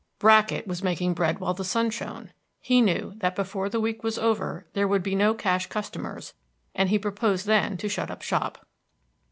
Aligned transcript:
Brackett 0.17 0.65
was 0.65 0.81
making 0.81 1.13
bread 1.13 1.37
while 1.37 1.53
the 1.53 1.63
sun 1.63 1.91
shone. 1.91 2.33
He 2.59 2.81
knew 2.81 3.13
that 3.17 3.35
before 3.35 3.69
the 3.69 3.79
week 3.79 4.01
was 4.03 4.17
over 4.17 4.65
there 4.73 4.87
would 4.87 5.03
be 5.03 5.13
no 5.13 5.35
cash 5.35 5.67
customers, 5.67 6.33
and 6.73 6.89
he 6.89 6.97
purposed 6.97 7.45
then 7.45 7.77
to 7.77 7.87
shut 7.87 8.09
up 8.09 8.23
shop. 8.23 8.65